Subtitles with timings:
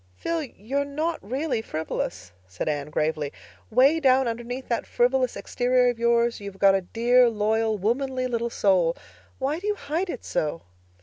[0.17, 3.31] "Phil, you're not really frivolous," said Anne gravely.
[3.69, 8.49] "'Way down underneath that frivolous exterior of yours you've got a dear, loyal, womanly little
[8.49, 8.95] soul.
[9.37, 10.63] Why do you hide it so?"